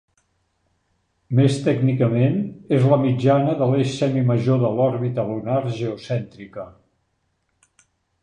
[1.39, 2.39] Més tècnicament,
[2.77, 6.67] és la mitjana de l'eix semimajor de l'òrbita lunar geocèntrica.